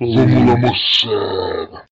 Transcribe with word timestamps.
Somos 0.00 0.46
la 0.46 0.56
Mossad 0.56 1.89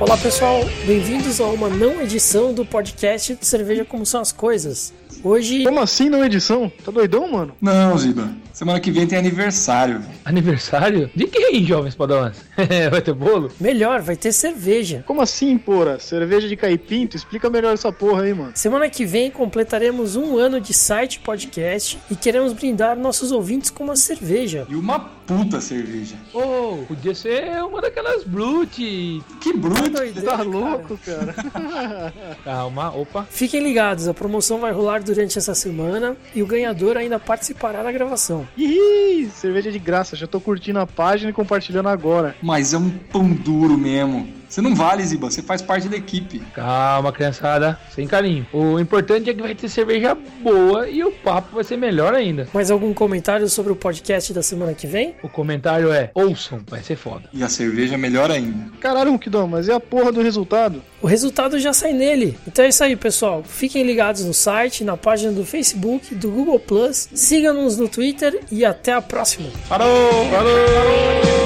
Olá 0.00 0.16
pessoal, 0.18 0.60
bem-vindos 0.86 1.40
a 1.40 1.46
uma 1.46 1.70
não 1.70 2.02
edição 2.02 2.52
do 2.52 2.66
podcast 2.66 3.38
Cerveja 3.40 3.82
Como 3.82 4.04
São 4.04 4.20
as 4.20 4.30
Coisas. 4.30 4.92
Hoje. 5.22 5.64
Como 5.64 5.80
assim 5.80 6.08
não 6.08 6.24
edição? 6.24 6.70
Tá 6.84 6.90
doidão, 6.90 7.30
mano? 7.30 7.54
Não, 7.60 7.96
Ziba. 7.98 8.30
Semana 8.52 8.80
que 8.80 8.90
vem 8.90 9.06
tem 9.06 9.18
aniversário. 9.18 10.02
Aniversário? 10.24 11.08
De 11.14 11.26
quem, 11.26 11.64
jovens 11.64 11.94
padrões? 11.94 12.36
vai 12.90 13.00
ter 13.00 13.12
bolo? 13.14 13.50
Melhor, 13.60 14.00
vai 14.02 14.16
ter 14.16 14.32
cerveja. 14.32 15.04
Como 15.06 15.20
assim, 15.22 15.56
porra? 15.56 15.98
Cerveja 16.00 16.48
de 16.48 16.56
caipinto? 16.56 17.16
Explica 17.16 17.48
melhor 17.48 17.74
essa 17.74 17.92
porra 17.92 18.22
aí, 18.22 18.34
mano. 18.34 18.50
Semana 18.54 18.88
que 18.90 19.04
vem 19.04 19.30
completaremos 19.30 20.16
um 20.16 20.36
ano 20.36 20.60
de 20.60 20.74
site 20.74 21.20
podcast 21.20 21.98
e 22.10 22.16
queremos 22.16 22.52
brindar 22.52 22.96
nossos 22.98 23.30
ouvintes 23.30 23.70
com 23.70 23.84
uma 23.84 23.94
cerveja. 23.96 24.66
E 24.68 24.74
uma 24.74 24.98
puta 24.98 25.60
cerveja. 25.60 26.16
Oh, 26.34 26.78
podia 26.88 27.14
ser 27.14 27.62
uma 27.62 27.80
daquelas 27.80 28.24
Brute. 28.24 29.22
Que 29.40 29.52
bruto. 29.56 29.88
Doideira, 29.90 30.22
Tá 30.22 30.36
cara. 30.38 30.48
louco, 30.48 30.98
cara? 31.04 31.34
Calma, 32.44 32.90
opa. 32.96 33.26
Fiquem 33.30 33.62
ligados, 33.62 34.08
a 34.08 34.14
promoção 34.14 34.58
vai 34.58 34.72
rolar 34.72 35.00
durante 35.08 35.38
essa 35.38 35.54
semana 35.54 36.16
e 36.34 36.42
o 36.42 36.46
ganhador 36.46 36.96
ainda 36.96 37.18
participará 37.18 37.82
da 37.82 37.90
gravação. 37.90 38.46
Ih, 38.56 39.28
cerveja 39.34 39.72
de 39.72 39.78
graça. 39.78 40.14
Já 40.14 40.26
tô 40.26 40.40
curtindo 40.40 40.78
a 40.78 40.86
página 40.86 41.30
e 41.30 41.34
compartilhando 41.34 41.88
agora. 41.88 42.36
Mas 42.42 42.72
é 42.72 42.78
um 42.78 42.90
pão 42.90 43.28
duro 43.30 43.76
mesmo. 43.76 44.37
Você 44.48 44.60
não 44.60 44.74
vale, 44.74 45.04
Ziba. 45.04 45.30
Você 45.30 45.42
faz 45.42 45.60
parte 45.60 45.88
da 45.88 45.96
equipe. 45.96 46.40
Calma, 46.54 47.12
criançada. 47.12 47.78
Sem 47.94 48.06
carinho. 48.06 48.46
O 48.52 48.78
importante 48.78 49.28
é 49.28 49.34
que 49.34 49.42
vai 49.42 49.54
ter 49.54 49.68
cerveja 49.68 50.16
boa 50.42 50.88
e 50.88 51.04
o 51.04 51.12
papo 51.12 51.54
vai 51.54 51.64
ser 51.64 51.76
melhor 51.76 52.14
ainda. 52.14 52.48
Mais 52.52 52.70
algum 52.70 52.94
comentário 52.94 53.48
sobre 53.48 53.72
o 53.72 53.76
podcast 53.76 54.32
da 54.32 54.42
semana 54.42 54.74
que 54.74 54.86
vem? 54.86 55.14
O 55.22 55.28
comentário 55.28 55.92
é: 55.92 56.10
ouçam, 56.14 56.60
vai 56.66 56.82
ser 56.82 56.96
foda. 56.96 57.28
E 57.32 57.42
a 57.42 57.48
cerveja 57.48 57.94
é 57.94 57.98
melhor 57.98 58.30
ainda. 58.30 58.70
Caralho, 58.80 59.12
Mukidão, 59.12 59.46
mas 59.46 59.68
e 59.68 59.72
a 59.72 59.80
porra 59.80 60.10
do 60.10 60.22
resultado? 60.22 60.82
O 61.02 61.06
resultado 61.06 61.58
já 61.58 61.72
sai 61.72 61.92
nele. 61.92 62.38
Então 62.46 62.64
é 62.64 62.68
isso 62.68 62.82
aí, 62.82 62.96
pessoal. 62.96 63.42
Fiquem 63.44 63.84
ligados 63.84 64.24
no 64.24 64.34
site, 64.34 64.82
na 64.82 64.96
página 64.96 65.32
do 65.32 65.44
Facebook, 65.44 66.14
do 66.14 66.30
Google 66.30 66.58
Plus. 66.58 67.08
Sigam-nos 67.14 67.76
no 67.76 67.88
Twitter 67.88 68.40
e 68.50 68.64
até 68.64 68.92
a 68.92 69.02
próxima. 69.02 69.48
Parou! 69.68 70.24
Falou! 70.30 71.28
She 71.28 71.37